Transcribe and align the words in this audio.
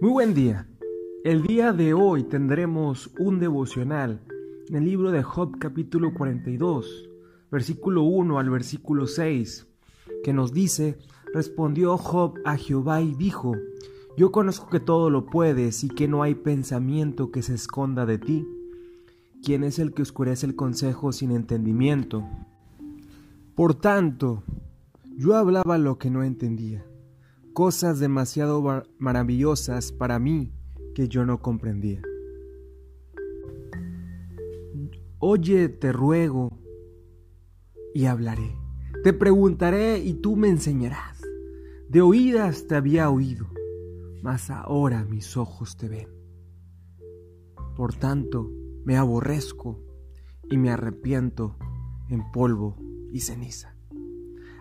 Muy 0.00 0.12
buen 0.12 0.32
día. 0.32 0.66
El 1.24 1.42
día 1.42 1.74
de 1.74 1.92
hoy 1.92 2.22
tendremos 2.22 3.10
un 3.18 3.38
devocional 3.38 4.22
en 4.70 4.76
el 4.76 4.86
libro 4.86 5.10
de 5.10 5.22
Job 5.22 5.58
capítulo 5.58 6.14
42, 6.14 7.10
versículo 7.50 8.04
1 8.04 8.38
al 8.38 8.48
versículo 8.48 9.06
6, 9.06 9.66
que 10.24 10.32
nos 10.32 10.54
dice, 10.54 10.96
respondió 11.34 11.98
Job 11.98 12.32
a 12.46 12.56
Jehová 12.56 13.02
y 13.02 13.14
dijo, 13.14 13.52
yo 14.16 14.32
conozco 14.32 14.70
que 14.70 14.80
todo 14.80 15.10
lo 15.10 15.26
puedes 15.26 15.84
y 15.84 15.90
que 15.90 16.08
no 16.08 16.22
hay 16.22 16.34
pensamiento 16.34 17.30
que 17.30 17.42
se 17.42 17.52
esconda 17.52 18.06
de 18.06 18.16
ti. 18.16 18.48
¿Quién 19.44 19.64
es 19.64 19.78
el 19.78 19.92
que 19.92 20.00
oscurece 20.00 20.46
el 20.46 20.56
consejo 20.56 21.12
sin 21.12 21.30
entendimiento? 21.30 22.26
Por 23.54 23.74
tanto, 23.74 24.44
yo 25.18 25.36
hablaba 25.36 25.76
lo 25.76 25.98
que 25.98 26.08
no 26.08 26.22
entendía 26.22 26.86
cosas 27.52 27.98
demasiado 27.98 28.84
maravillosas 28.98 29.92
para 29.92 30.18
mí 30.18 30.52
que 30.94 31.08
yo 31.08 31.24
no 31.24 31.40
comprendía. 31.40 32.02
Oye, 35.18 35.68
te 35.68 35.92
ruego 35.92 36.58
y 37.94 38.06
hablaré. 38.06 38.56
Te 39.04 39.12
preguntaré 39.12 39.98
y 39.98 40.14
tú 40.14 40.36
me 40.36 40.48
enseñarás. 40.48 41.20
De 41.88 42.00
oídas 42.00 42.66
te 42.66 42.76
había 42.76 43.10
oído, 43.10 43.48
mas 44.22 44.50
ahora 44.50 45.04
mis 45.04 45.36
ojos 45.36 45.76
te 45.76 45.88
ven. 45.88 46.08
Por 47.76 47.94
tanto, 47.94 48.50
me 48.84 48.96
aborrezco 48.96 49.82
y 50.50 50.56
me 50.56 50.70
arrepiento 50.70 51.56
en 52.08 52.30
polvo 52.30 52.76
y 53.12 53.20
ceniza. 53.20 53.74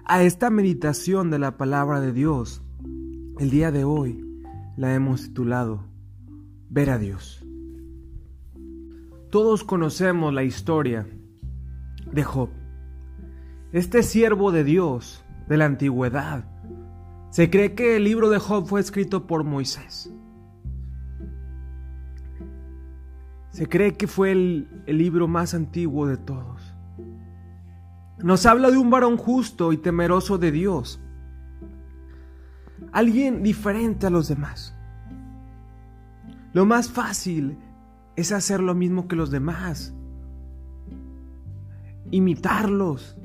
A 0.06 0.24
esta 0.24 0.50
meditación 0.50 1.30
de 1.30 1.40
la 1.40 1.58
palabra 1.58 2.02
de 2.02 2.14
Dios 2.14 2.64
el 3.40 3.50
día 3.50 3.72
de 3.72 3.86
hoy 3.86 4.44
la 4.76 4.94
hemos 4.94 5.24
titulado 5.24 5.86
Ver 6.70 6.90
a 6.90 6.98
Dios. 6.98 7.42
Todos 9.32 9.64
conocemos 9.64 10.34
la 10.34 10.44
historia 10.44 11.08
de 12.12 12.24
Job. 12.24 12.50
Este 13.72 14.04
siervo 14.04 14.52
de 14.52 14.66
Dios 14.66 15.24
de 15.48 15.56
la 15.56 15.66
antigüedad. 15.66 16.44
Se 17.30 17.50
cree 17.50 17.76
que 17.76 17.96
el 17.96 18.04
libro 18.04 18.30
de 18.30 18.40
Job 18.40 18.68
fue 18.68 18.82
escrito 18.82 19.26
por 19.26 19.46
Moisés. 19.46 20.14
Se 23.52 23.70
cree 23.70 23.96
que 23.96 24.08
fue 24.08 24.34
el, 24.34 24.84
el, 24.86 24.98
libro 24.98 25.30
más 25.30 25.54
antiguo 25.54 26.08
de 26.08 26.18
todos. 26.18 26.76
Nos 28.18 28.46
habla 28.46 28.70
de 28.70 28.78
un 28.78 28.90
varón 28.90 29.16
justo 29.16 29.72
y 29.72 29.78
temeroso 29.78 30.38
de 30.38 30.52
Dios, 30.52 31.02
alguien 32.92 33.44
diferente 33.44 34.08
a 34.08 34.10
los 34.10 34.28
demás. 34.28 34.76
Lo 36.54 36.66
más 36.66 36.90
fácil 36.90 37.58
es 38.16 38.32
hacer 38.32 38.60
lo 38.60 38.76
mismo 38.76 39.08
que 39.08 39.16
los 39.16 39.32
demás, 39.32 39.94
imitarlos. 42.12 43.18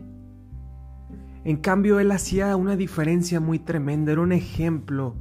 En 1.45 1.57
cambio, 1.57 2.01
él 2.01 2.11
hacía 2.13 2.55
una 2.57 2.77
diferencia 2.77 3.41
muy 3.41 3.59
tremenda, 3.59 4.13
era 4.13 4.21
un 4.21 4.33
ejemplo, 4.33 5.15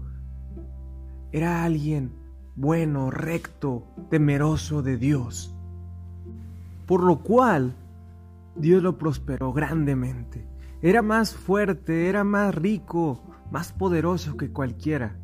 era 1.32 1.64
alguien 1.64 2.12
bueno, 2.56 3.10
recto, 3.10 3.88
temeroso 4.10 4.84
de 4.84 4.98
Dios. 4.98 5.56
Por 6.86 7.04
lo 7.04 7.24
cual, 7.24 7.74
Dios 8.56 8.84
lo 8.84 8.98
prosperó 8.98 9.54
grandemente. 9.54 10.46
Era 10.82 11.02
más 11.02 11.34
fuerte, 11.34 12.10
era 12.10 12.24
más 12.24 12.54
rico, 12.54 13.22
más 13.54 13.72
poderoso 13.72 14.36
que 14.36 14.52
cualquiera. 14.52 15.16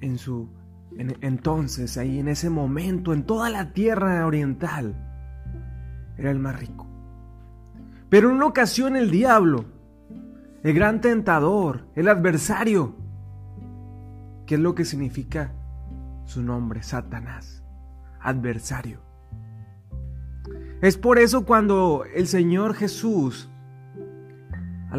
En 0.00 0.16
su 0.16 0.48
entonces, 0.96 1.96
ahí 1.96 2.20
en 2.20 2.28
ese 2.28 2.50
momento, 2.50 3.12
en 3.12 3.24
toda 3.24 3.50
la 3.50 3.72
tierra 3.72 4.24
oriental, 4.26 4.94
era 6.16 6.30
el 6.30 6.38
más 6.38 6.56
rico. 6.60 6.86
Pero 8.08 8.28
en 8.28 8.36
una 8.36 8.46
ocasión 8.46 8.94
el 8.94 9.10
diablo, 9.10 9.64
el 10.62 10.72
gran 10.74 11.00
tentador, 11.00 11.88
el 11.96 12.08
adversario, 12.08 12.94
¿qué 14.46 14.54
es 14.54 14.60
lo 14.60 14.76
que 14.76 14.84
significa 14.84 15.52
su 16.26 16.42
nombre? 16.42 16.84
Satanás, 16.84 17.64
adversario. 18.20 19.00
Es 20.80 20.96
por 20.96 21.18
eso 21.18 21.44
cuando 21.44 22.04
el 22.14 22.28
Señor 22.28 22.74
Jesús 22.74 23.48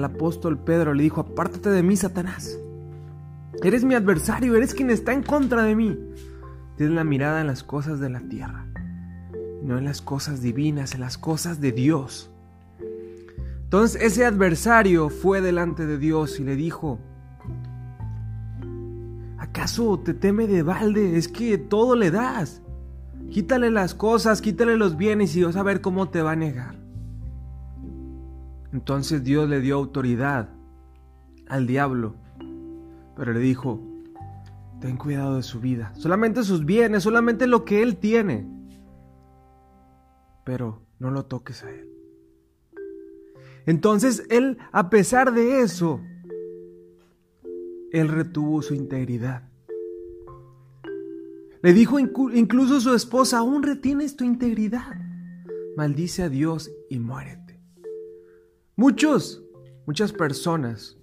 al 0.04 0.12
apóstol 0.12 0.58
Pedro 0.58 0.94
le 0.94 1.04
dijo, 1.04 1.22
apártate 1.22 1.70
de 1.70 1.84
mí, 1.84 1.96
Satanás. 1.96 2.58
Eres 3.64 3.84
mi 3.84 3.96
adversario, 3.96 4.56
eres 4.56 4.74
quien 4.74 4.90
está 4.90 5.14
en 5.14 5.24
contra 5.24 5.64
de 5.64 5.76
mí. 5.76 5.98
Tienes 6.76 6.96
la 6.96 7.04
mirada 7.04 7.42
en 7.42 7.48
las 7.48 7.64
cosas 7.64 8.00
de 8.00 8.10
la 8.10 8.20
tierra, 8.22 8.66
no 9.64 9.78
en 9.78 9.86
las 9.86 10.02
cosas 10.02 10.42
divinas, 10.42 10.94
en 10.94 11.02
las 11.02 11.18
cosas 11.18 11.62
de 11.62 11.72
Dios. 11.72 12.30
Entonces 13.64 14.02
ese 14.02 14.26
adversario 14.26 15.10
fue 15.10 15.42
delante 15.42 15.86
de 15.86 15.98
Dios 15.98 16.40
y 16.40 16.44
le 16.44 16.56
dijo, 16.56 17.00
¿acaso 19.38 20.00
te 20.00 20.14
teme 20.14 20.48
de 20.48 20.64
balde? 20.64 21.18
Es 21.18 21.28
que 21.28 21.58
todo 21.58 21.96
le 21.96 22.12
das. 22.12 22.62
Quítale 23.32 23.72
las 23.72 23.96
cosas, 23.96 24.42
quítale 24.42 24.78
los 24.78 24.98
bienes 24.98 25.36
y 25.36 25.44
vas 25.44 25.56
a 25.56 25.64
ver 25.64 25.82
cómo 25.82 26.10
te 26.10 26.22
va 26.22 26.32
a 26.32 26.36
negar. 26.36 26.83
Entonces 28.74 29.24
Dios 29.24 29.48
le 29.48 29.62
dio 29.62 29.76
autoridad 29.76 30.50
al 31.48 31.68
diablo, 31.68 32.16
pero 33.16 33.32
le 33.32 33.40
dijo, 33.40 33.80
ten 34.82 34.98
cuidado 34.98 35.36
de 35.36 35.44
su 35.44 35.60
vida, 35.60 35.94
solamente 35.96 36.44
sus 36.44 36.66
bienes, 36.66 37.04
solamente 37.04 37.46
lo 37.46 37.66
que 37.66 37.84
él 37.84 37.98
tiene, 37.98 38.48
pero 40.44 40.82
no 40.98 41.12
lo 41.12 41.26
toques 41.26 41.64
a 41.64 41.70
él. 41.70 41.88
Entonces 43.68 44.26
él, 44.30 44.58
a 44.72 44.90
pesar 44.90 45.34
de 45.34 45.62
eso, 45.62 46.02
él 47.92 48.08
retuvo 48.10 48.64
su 48.64 48.74
integridad. 48.74 49.44
Le 51.62 51.74
dijo 51.74 52.00
incluso 52.00 52.82
su 52.82 52.94
esposa, 52.96 53.38
aún 53.38 53.62
retienes 53.62 54.18
tu 54.18 54.26
integridad. 54.26 54.98
Maldice 55.78 56.24
a 56.24 56.30
Dios 56.30 56.72
y 56.90 57.00
muérete. 57.00 57.43
Muchos, 58.86 59.42
muchas 59.86 60.12
personas 60.12 60.98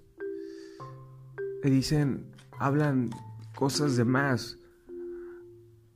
dicen, 1.65 2.27
hablan 2.59 3.09
cosas 3.57 3.97
de 3.97 4.05
más 4.05 4.59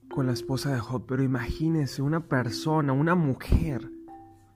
con 0.08 0.24
la 0.24 0.32
esposa 0.32 0.72
de 0.72 0.80
Job, 0.80 1.04
pero 1.06 1.22
imagínense 1.22 2.00
una 2.00 2.26
persona, 2.26 2.94
una 2.94 3.14
mujer, 3.14 3.90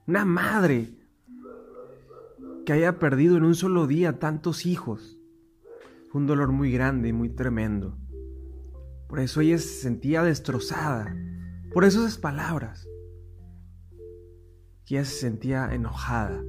una 0.07 0.25
madre 0.25 0.97
que 2.65 2.73
haya 2.73 2.97
perdido 2.97 3.37
en 3.37 3.43
un 3.43 3.53
solo 3.53 3.85
día 3.85 4.17
tantos 4.17 4.65
hijos. 4.65 5.19
Fue 6.09 6.21
un 6.21 6.25
dolor 6.25 6.51
muy 6.51 6.71
grande 6.71 7.09
y 7.09 7.13
muy 7.13 7.29
tremendo. 7.29 7.95
Por 9.07 9.19
eso 9.19 9.41
ella 9.41 9.59
se 9.59 9.67
sentía 9.67 10.23
destrozada. 10.23 11.15
Por 11.71 11.85
esas 11.85 12.17
palabras. 12.17 12.89
ella 14.87 15.05
se 15.05 15.13
sentía 15.13 15.71
enojada. 15.71 16.41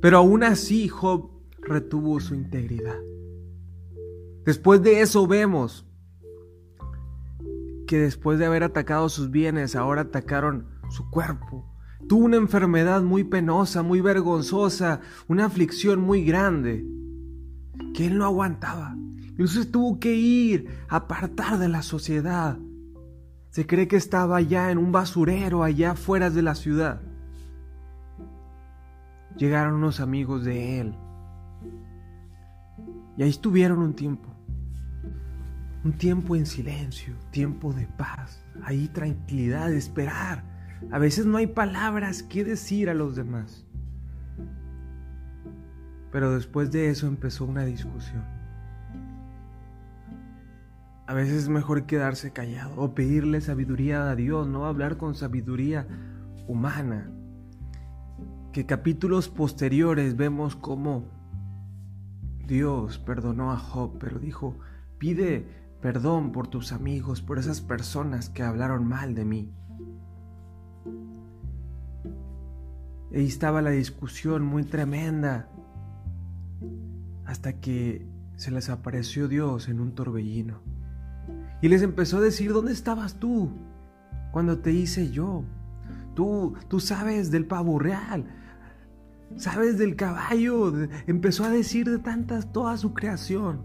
Pero 0.00 0.18
aún 0.18 0.44
así 0.44 0.88
Job 0.88 1.30
retuvo 1.60 2.20
su 2.20 2.34
integridad. 2.34 2.98
Después 4.44 4.82
de 4.82 5.00
eso 5.00 5.26
vemos 5.26 5.86
que 7.86 7.98
después 7.98 8.38
de 8.38 8.46
haber 8.46 8.62
atacado 8.62 9.08
sus 9.08 9.30
bienes, 9.30 9.74
ahora 9.74 10.02
atacaron 10.02 10.68
su 10.90 11.10
cuerpo. 11.10 11.66
Tuvo 12.06 12.24
una 12.24 12.36
enfermedad 12.36 13.02
muy 13.02 13.24
penosa, 13.24 13.82
muy 13.82 14.00
vergonzosa, 14.00 15.00
una 15.26 15.46
aflicción 15.46 16.00
muy 16.00 16.24
grande, 16.24 16.86
que 17.94 18.06
él 18.06 18.18
no 18.18 18.24
aguantaba. 18.24 18.94
Entonces 19.30 19.70
tuvo 19.70 19.98
que 19.98 20.14
ir 20.14 20.68
a 20.88 20.96
apartar 20.96 21.58
de 21.58 21.68
la 21.68 21.82
sociedad. 21.82 22.58
Se 23.50 23.66
cree 23.66 23.88
que 23.88 23.96
estaba 23.96 24.36
allá 24.36 24.70
en 24.70 24.78
un 24.78 24.92
basurero, 24.92 25.64
allá 25.64 25.92
afuera 25.92 26.30
de 26.30 26.42
la 26.42 26.54
ciudad 26.54 27.07
llegaron 29.38 29.74
unos 29.74 30.00
amigos 30.00 30.44
de 30.44 30.80
él. 30.80 30.94
Y 33.16 33.22
ahí 33.22 33.30
estuvieron 33.30 33.78
un 33.78 33.94
tiempo. 33.94 34.28
Un 35.84 35.92
tiempo 35.92 36.36
en 36.36 36.44
silencio, 36.44 37.14
tiempo 37.30 37.72
de 37.72 37.86
paz, 37.86 38.44
ahí 38.62 38.88
tranquilidad, 38.88 39.72
esperar. 39.72 40.44
A 40.90 40.98
veces 40.98 41.24
no 41.24 41.38
hay 41.38 41.46
palabras 41.46 42.22
que 42.22 42.44
decir 42.44 42.90
a 42.90 42.94
los 42.94 43.16
demás. 43.16 43.64
Pero 46.10 46.34
después 46.34 46.70
de 46.72 46.90
eso 46.90 47.06
empezó 47.06 47.44
una 47.44 47.64
discusión. 47.64 48.24
A 51.06 51.14
veces 51.14 51.44
es 51.44 51.48
mejor 51.48 51.86
quedarse 51.86 52.32
callado 52.32 52.74
o 52.76 52.94
pedirle 52.94 53.40
sabiduría 53.40 54.10
a 54.10 54.16
Dios, 54.16 54.46
no 54.46 54.66
hablar 54.66 54.98
con 54.98 55.14
sabiduría 55.14 55.86
humana 56.46 57.10
capítulos 58.66 59.28
posteriores 59.28 60.16
vemos 60.16 60.56
cómo 60.56 61.04
Dios 62.46 62.98
perdonó 62.98 63.52
a 63.52 63.56
Job, 63.56 63.98
pero 63.98 64.18
dijo, 64.18 64.56
Pide 64.98 65.46
perdón 65.80 66.32
por 66.32 66.48
tus 66.48 66.72
amigos, 66.72 67.22
por 67.22 67.38
esas 67.38 67.60
personas 67.60 68.28
que 68.28 68.42
hablaron 68.42 68.86
mal 68.86 69.14
de 69.14 69.24
mí. 69.24 69.52
Ahí 73.14 73.26
estaba 73.26 73.62
la 73.62 73.70
discusión 73.70 74.44
muy 74.44 74.64
tremenda 74.64 75.48
hasta 77.24 77.60
que 77.60 78.06
se 78.36 78.50
les 78.50 78.68
apareció 78.70 79.28
Dios 79.28 79.68
en 79.68 79.80
un 79.80 79.94
torbellino. 79.94 80.60
Y 81.62 81.68
les 81.68 81.82
empezó 81.82 82.18
a 82.18 82.22
decir, 82.22 82.52
¿dónde 82.52 82.72
estabas 82.72 83.14
tú 83.14 83.50
cuando 84.32 84.58
te 84.58 84.72
hice 84.72 85.10
yo? 85.10 85.44
Tú, 86.14 86.56
tú 86.68 86.80
sabes 86.80 87.30
del 87.30 87.46
pavo 87.46 87.78
real, 87.78 88.26
sabes 89.36 89.78
del 89.78 89.96
caballo. 89.96 90.72
Empezó 91.06 91.44
a 91.44 91.50
decir 91.50 91.88
de 91.88 91.98
tantas, 91.98 92.52
toda 92.52 92.76
su 92.76 92.94
creación. 92.94 93.64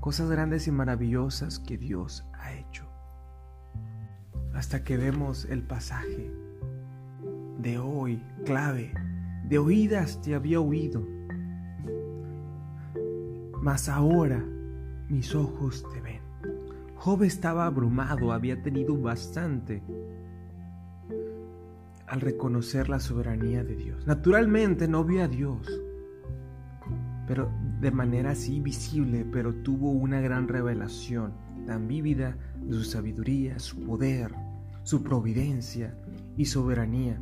Cosas 0.00 0.30
grandes 0.30 0.66
y 0.66 0.72
maravillosas 0.72 1.58
que 1.58 1.76
Dios 1.76 2.26
ha 2.34 2.54
hecho. 2.54 2.86
Hasta 4.54 4.82
que 4.82 4.96
vemos 4.96 5.44
el 5.44 5.62
pasaje 5.62 6.30
de 7.58 7.78
hoy, 7.78 8.22
clave, 8.44 8.92
de 9.44 9.58
oídas 9.58 10.20
te 10.22 10.34
había 10.34 10.60
oído, 10.60 11.06
mas 13.60 13.88
ahora 13.88 14.42
mis 15.08 15.34
ojos 15.34 15.84
te 15.92 16.00
ven. 16.00 16.20
Job 16.96 17.22
estaba 17.22 17.66
abrumado, 17.66 18.32
había 18.32 18.62
tenido 18.62 18.96
bastante 18.96 19.82
al 22.10 22.20
reconocer 22.20 22.88
la 22.88 23.00
soberanía 23.00 23.64
de 23.64 23.76
Dios. 23.76 24.06
Naturalmente 24.06 24.88
no 24.88 25.04
vio 25.04 25.22
a 25.22 25.28
Dios, 25.28 25.80
pero 27.26 27.50
de 27.80 27.90
manera 27.90 28.32
así 28.32 28.60
visible, 28.60 29.24
pero 29.32 29.54
tuvo 29.54 29.92
una 29.92 30.20
gran 30.20 30.48
revelación 30.48 31.32
tan 31.66 31.86
vívida 31.86 32.36
de 32.60 32.74
su 32.74 32.84
sabiduría, 32.84 33.58
su 33.60 33.80
poder, 33.80 34.34
su 34.82 35.02
providencia 35.02 35.96
y 36.36 36.46
soberanía 36.46 37.18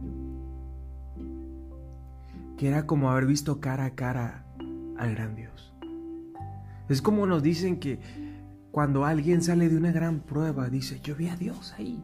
que 2.58 2.66
era 2.66 2.86
como 2.86 3.10
haber 3.10 3.24
visto 3.24 3.60
cara 3.60 3.84
a 3.84 3.94
cara 3.94 4.44
al 4.98 5.14
gran 5.14 5.36
Dios. 5.36 5.72
Es 6.88 7.00
como 7.00 7.24
nos 7.24 7.42
dicen 7.42 7.78
que 7.78 8.00
cuando 8.72 9.04
alguien 9.04 9.42
sale 9.42 9.68
de 9.68 9.76
una 9.76 9.92
gran 9.92 10.20
prueba, 10.20 10.68
dice, 10.68 11.00
yo 11.00 11.14
vi 11.14 11.28
a 11.28 11.36
Dios 11.36 11.74
ahí. 11.78 12.02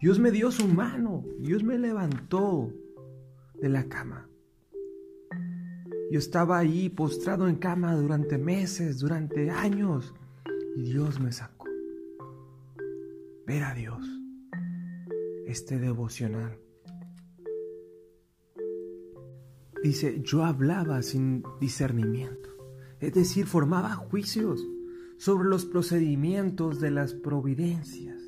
Dios 0.00 0.18
me 0.18 0.30
dio 0.30 0.50
su 0.50 0.66
mano, 0.66 1.24
Dios 1.38 1.62
me 1.62 1.78
levantó 1.78 2.72
de 3.60 3.68
la 3.68 3.84
cama. 3.88 4.28
Yo 6.10 6.18
estaba 6.18 6.58
ahí 6.58 6.88
postrado 6.88 7.48
en 7.48 7.56
cama 7.56 7.94
durante 7.94 8.38
meses, 8.38 8.98
durante 8.98 9.50
años, 9.50 10.14
y 10.76 10.82
Dios 10.82 11.20
me 11.20 11.32
sacó. 11.32 11.66
Ver 13.46 13.62
a 13.62 13.74
Dios, 13.74 14.04
este 15.46 15.78
devocional 15.78 16.58
Dice, 19.82 20.20
yo 20.22 20.44
hablaba 20.44 21.00
sin 21.02 21.42
discernimiento, 21.58 22.50
es 23.00 23.14
decir, 23.14 23.46
formaba 23.46 23.94
juicios 23.94 24.62
sobre 25.16 25.48
los 25.48 25.64
procedimientos 25.64 26.80
de 26.80 26.90
las 26.90 27.14
providencias, 27.14 28.19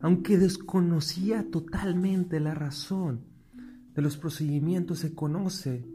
aunque 0.00 0.38
desconocía 0.38 1.50
totalmente 1.50 2.40
la 2.40 2.54
razón 2.54 3.26
de 3.94 4.02
los 4.02 4.16
procedimientos, 4.16 5.00
se 5.00 5.14
conoce, 5.14 5.86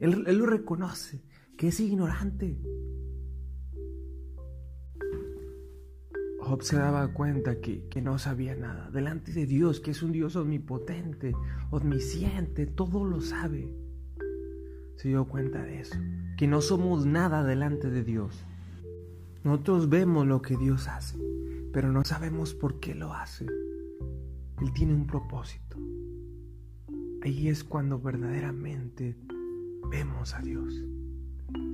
él, 0.00 0.24
lo 0.26 0.46
reconoce, 0.46 1.22
que 1.56 1.68
es 1.68 1.80
ignorante. 1.80 2.60
Job 6.40 6.62
se 6.62 6.76
daba 6.76 7.12
cuenta 7.12 7.60
que, 7.60 7.86
que, 7.88 8.00
no 8.00 8.18
sabía 8.18 8.54
nada. 8.54 8.90
Delante 8.90 9.32
de 9.32 9.46
Dios, 9.46 9.80
que 9.80 9.90
es 9.90 10.02
un 10.02 10.12
Dios 10.12 10.34
omnipotente, 10.36 11.34
omnisciente, 11.70 12.66
todo 12.66 13.04
lo 13.04 13.20
sabe 13.20 13.88
se 14.98 15.08
dio 15.08 15.26
cuenta 15.26 15.62
de 15.62 15.80
eso, 15.80 15.96
que 16.36 16.48
no 16.48 16.60
somos 16.60 17.06
nada 17.06 17.44
delante 17.44 17.88
de 17.88 18.02
Dios. 18.02 18.44
Nosotros 19.44 19.88
vemos 19.88 20.26
lo 20.26 20.42
que 20.42 20.56
Dios 20.56 20.88
hace, 20.88 21.16
pero 21.72 21.92
no 21.92 22.04
sabemos 22.04 22.54
por 22.54 22.80
qué 22.80 22.94
lo 22.94 23.12
hace. 23.14 23.46
Él 23.46 24.72
tiene 24.74 24.94
un 24.94 25.06
propósito. 25.06 25.76
Ahí 27.22 27.48
es 27.48 27.64
cuando 27.64 28.00
verdaderamente 28.00 29.16
vemos 29.90 30.34
a 30.34 30.40
Dios. 30.40 30.74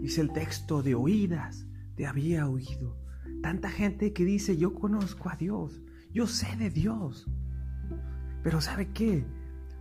Dice 0.00 0.20
el 0.20 0.32
texto 0.32 0.82
de 0.82 0.94
oídas, 0.94 1.67
te 1.96 2.06
había 2.06 2.49
oído. 2.49 2.96
Tanta 3.43 3.70
gente 3.70 4.12
que 4.12 4.25
dice, 4.25 4.56
yo 4.56 4.75
conozco 4.75 5.31
a 5.31 5.37
Dios, 5.37 5.82
yo 6.12 6.26
sé 6.26 6.56
de 6.56 6.70
Dios. 6.70 7.26
Pero 8.43 8.61
¿sabe 8.61 8.93
qué? 8.93 9.25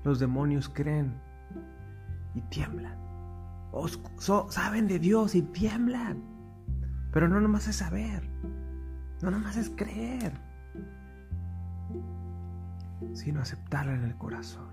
Los 0.03 0.19
demonios 0.19 0.69
creen 0.69 1.13
y 2.35 2.41
tiemblan 2.49 3.03
saben 4.49 4.87
de 4.87 4.99
Dios 4.99 5.35
y 5.35 5.41
tiemblan. 5.41 6.23
Pero 7.11 7.27
no 7.27 7.39
nomás 7.39 7.67
es 7.67 7.77
saber, 7.77 8.23
no 9.23 9.31
nomás 9.31 9.55
es 9.55 9.69
creer, 9.69 10.33
sino 13.13 13.39
aceptarlo 13.41 13.93
en 13.93 14.03
el 14.03 14.17
corazón, 14.17 14.67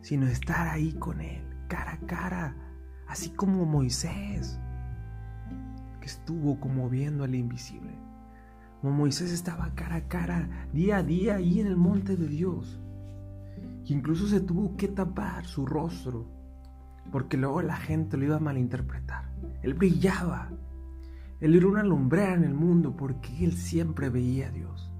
sino 0.00 0.26
estar 0.26 0.66
ahí 0.66 0.94
con 0.94 1.20
Él, 1.20 1.44
cara 1.68 1.92
a 1.92 2.06
cara, 2.06 2.56
así 3.06 3.28
como 3.28 3.66
Moisés, 3.66 4.58
que 6.00 6.06
estuvo 6.06 6.58
como 6.58 6.88
viendo 6.88 7.22
al 7.22 7.34
invisible. 7.34 7.92
Como 8.80 8.94
Moisés 8.94 9.30
estaba 9.30 9.74
cara 9.74 9.96
a 9.96 10.08
cara, 10.08 10.48
día 10.72 10.96
a 10.96 11.02
día, 11.02 11.36
ahí 11.36 11.60
en 11.60 11.66
el 11.66 11.76
monte 11.76 12.16
de 12.16 12.28
Dios. 12.28 12.80
Y 13.84 13.92
incluso 13.92 14.26
se 14.26 14.40
tuvo 14.40 14.74
que 14.78 14.88
tapar 14.88 15.44
su 15.44 15.66
rostro 15.66 16.26
porque 17.12 17.36
luego 17.36 17.60
la 17.60 17.76
gente 17.76 18.16
lo 18.16 18.24
iba 18.24 18.36
a 18.36 18.40
malinterpretar. 18.40 19.24
Él 19.62 19.74
brillaba. 19.74 20.48
Él 21.40 21.54
era 21.54 21.66
una 21.66 21.82
lumbrera 21.82 22.34
en 22.34 22.44
el 22.44 22.54
mundo 22.54 22.96
porque 22.96 23.44
él 23.44 23.52
siempre 23.52 24.10
veía 24.10 24.48
a 24.48 24.50
Dios. 24.50 24.90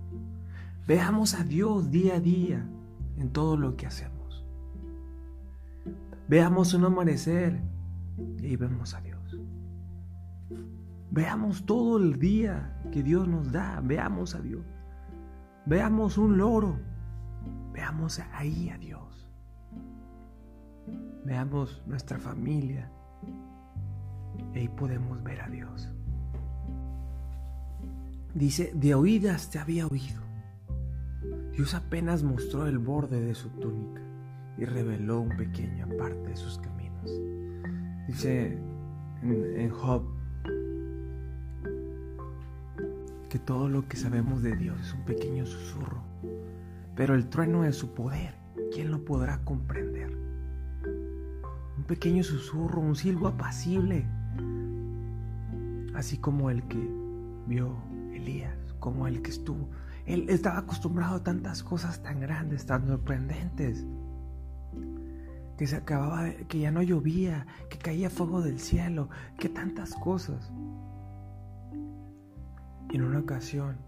Veamos 0.86 1.34
a 1.34 1.44
Dios 1.44 1.90
día 1.90 2.16
a 2.16 2.20
día 2.20 2.66
en 3.16 3.30
todo 3.30 3.56
lo 3.56 3.76
que 3.76 3.86
hacemos. 3.86 4.44
Veamos 6.28 6.74
un 6.74 6.84
amanecer 6.84 7.60
y 8.38 8.56
vemos 8.56 8.94
a 8.94 9.00
Dios. 9.00 9.38
Veamos 11.10 11.66
todo 11.66 11.98
el 11.98 12.18
día 12.18 12.80
que 12.92 13.02
Dios 13.02 13.28
nos 13.28 13.52
da. 13.52 13.80
Veamos 13.82 14.34
a 14.34 14.40
Dios. 14.40 14.64
Veamos 15.66 16.18
un 16.18 16.38
loro. 16.38 16.78
Veamos 17.72 18.20
ahí 18.32 18.70
a 18.70 18.78
Dios 18.78 19.10
veamos 21.24 21.82
nuestra 21.86 22.18
familia 22.18 22.90
y 24.54 24.58
ahí 24.58 24.68
podemos 24.68 25.22
ver 25.22 25.40
a 25.42 25.48
Dios. 25.48 25.88
Dice, 28.34 28.72
de 28.74 28.94
oídas 28.94 29.50
te 29.50 29.58
había 29.58 29.86
oído. 29.86 30.20
Dios 31.52 31.74
apenas 31.74 32.22
mostró 32.22 32.66
el 32.66 32.78
borde 32.78 33.20
de 33.20 33.34
su 33.34 33.48
túnica 33.50 34.00
y 34.56 34.64
reveló 34.64 35.20
un 35.20 35.36
pequeña 35.36 35.86
parte 35.98 36.28
de 36.28 36.36
sus 36.36 36.58
caminos. 36.58 37.10
Dice 38.06 38.58
en 39.22 39.70
Job 39.70 40.02
que 43.28 43.38
todo 43.38 43.68
lo 43.68 43.86
que 43.86 43.96
sabemos 43.96 44.42
de 44.42 44.56
Dios 44.56 44.80
es 44.80 44.94
un 44.94 45.04
pequeño 45.04 45.46
susurro, 45.46 46.02
pero 46.96 47.14
el 47.14 47.28
trueno 47.28 47.62
de 47.62 47.72
su 47.72 47.94
poder, 47.94 48.34
¿quién 48.72 48.90
lo 48.90 49.04
podrá 49.04 49.44
comprender? 49.44 50.20
un 51.80 51.86
pequeño 51.86 52.22
susurro, 52.22 52.78
un 52.78 52.94
silbo 52.94 53.28
apacible, 53.28 54.04
así 55.94 56.18
como 56.18 56.50
el 56.50 56.62
que 56.64 56.78
vio 57.46 57.74
Elías, 58.20 58.74
como 58.78 59.06
el 59.06 59.22
que 59.22 59.30
estuvo. 59.30 59.68
Él 60.06 60.26
estaba 60.28 60.58
acostumbrado 60.58 61.16
a 61.16 61.22
tantas 61.22 61.62
cosas 61.62 62.02
tan 62.02 62.20
grandes, 62.20 62.66
tan 62.66 62.86
sorprendentes, 62.86 63.86
que 65.58 65.66
se 65.66 65.76
acababa, 65.76 66.30
que 66.48 66.60
ya 66.60 66.70
no 66.70 66.82
llovía, 66.82 67.46
que 67.68 67.78
caía 67.78 68.10
fuego 68.10 68.40
del 68.40 68.60
cielo, 68.60 69.10
que 69.38 69.48
tantas 69.48 69.94
cosas. 69.94 70.50
Y 72.90 72.96
en 72.96 73.02
una 73.02 73.20
ocasión, 73.20 73.78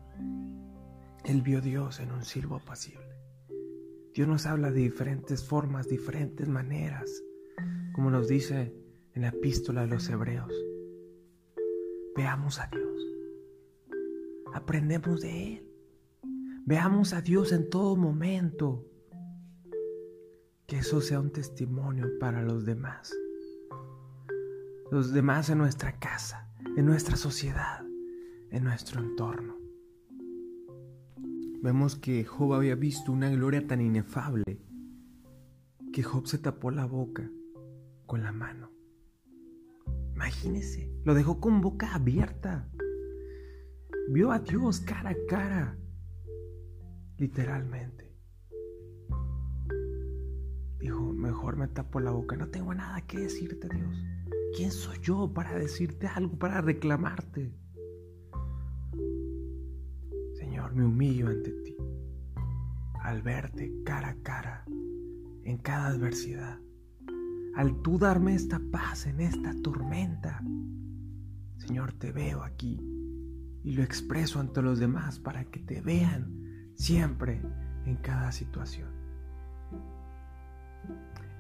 él 1.25 1.43
vio 1.43 1.59
a 1.59 1.63
Dios 1.63 2.01
en 2.01 2.13
un 2.13 2.25
silbo 2.25 2.57
apacible. 2.57 3.01
Dios 4.15 4.29
nos 4.29 4.47
habla 4.47 4.71
de 4.71 4.81
diferentes 4.81 5.43
formas, 5.43 5.89
diferentes 5.89 6.47
maneras 6.49 7.23
como 7.93 8.11
nos 8.11 8.27
dice 8.29 8.75
en 9.15 9.23
la 9.23 9.29
epístola 9.29 9.83
de 9.83 9.89
los 9.89 10.09
Hebreos. 10.09 10.53
Veamos 12.17 12.59
a 12.59 12.69
Dios. 12.73 13.12
Aprendemos 14.55 15.21
de 15.21 15.55
Él. 15.55 15.69
Veamos 16.65 17.13
a 17.13 17.21
Dios 17.21 17.53
en 17.53 17.69
todo 17.69 17.97
momento. 17.97 18.87
Que 20.67 20.79
eso 20.79 21.01
sea 21.01 21.21
un 21.21 21.31
testimonio 21.31 22.07
para 22.21 22.43
los 22.43 22.65
demás. 22.65 23.13
Los 24.91 25.13
demás 25.13 25.51
en 25.51 25.59
nuestra 25.59 25.99
casa, 25.99 26.49
en 26.77 26.87
nuestra 26.87 27.17
sociedad, 27.17 27.85
en 28.51 28.65
nuestro 28.65 29.01
entorno. 29.01 29.57
Vemos 31.63 31.97
que 31.97 32.25
Job 32.25 32.55
había 32.55 32.75
visto 32.75 33.13
una 33.13 33.31
gloria 33.31 33.67
tan 33.67 33.81
inefable 33.81 34.61
que 35.93 36.03
Job 36.03 36.27
se 36.27 36.39
tapó 36.39 36.71
la 36.71 36.87
boca 36.87 37.31
con 38.07 38.23
la 38.23 38.33
mano. 38.33 38.71
Imagínese, 40.15 40.91
lo 41.05 41.15
dejó 41.15 41.41
con 41.41 41.61
boca 41.61 41.95
abierta. 41.95 42.69
Vio 44.09 44.33
a 44.33 44.39
Dios 44.41 44.81
cara 44.81 45.11
a 45.11 45.17
cara, 45.29 45.79
literalmente. 47.19 48.13
Dijo, 50.81 51.13
mejor 51.13 51.57
me 51.57 51.69
tapo 51.69 52.01
la 52.01 52.11
boca, 52.11 52.37
no 52.37 52.49
tengo 52.49 52.75
nada 52.75 53.01
que 53.03 53.21
decirte, 53.21 53.69
Dios. 53.69 54.05
¿Quién 54.57 54.73
soy 54.73 54.99
yo 55.01 55.33
para 55.33 55.55
decirte 55.55 56.09
algo, 56.09 56.37
para 56.37 56.61
reclamarte? 56.61 57.55
Señor, 60.35 60.75
me 60.75 60.85
humillo 60.85 61.29
ante 61.29 61.53
ti 61.53 61.77
al 63.01 63.23
verte 63.23 63.73
cara 63.85 64.11
a 64.11 64.23
cara 64.23 64.65
en 65.45 65.59
cada 65.59 65.89
adversidad, 65.89 66.59
al 67.57 67.81
tú 67.83 67.99
darme 67.99 68.35
esta 68.35 68.61
paz 68.71 69.07
en 69.07 69.21
esta 69.21 69.55
tormenta. 69.63 70.43
Señor, 71.57 71.93
te 71.93 72.13
veo 72.13 72.43
aquí 72.43 72.92
y 73.65 73.73
lo 73.73 73.83
expreso 73.83 74.41
ante 74.41 74.63
los 74.63 74.79
demás 74.79 75.19
para 75.19 75.45
que 75.45 75.61
te 75.61 75.81
vean 75.81 76.71
siempre 76.75 77.41
en 77.87 77.97
cada 77.97 78.33
situación. 78.33 78.89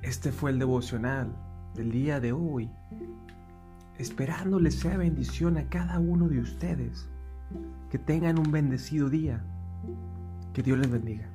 Este 0.02 0.33
fue 0.33 0.50
el 0.50 0.59
devocional 0.59 1.35
del 1.75 1.91
día 1.91 2.21
de 2.21 2.33
hoy, 2.33 2.71
esperándoles 3.99 4.75
sea 4.75 4.97
bendición 4.97 5.57
a 5.57 5.69
cada 5.69 5.99
uno 5.99 6.29
de 6.29 6.41
ustedes. 6.41 7.09
Que 7.91 7.99
tengan 7.99 8.38
un 8.38 8.50
bendecido 8.50 9.11
día. 9.11 9.45
Que 10.55 10.62
Dios 10.62 10.79
les 10.79 10.91
bendiga. 10.91 11.29